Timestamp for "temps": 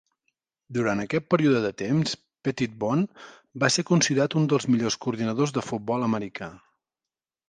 1.81-2.15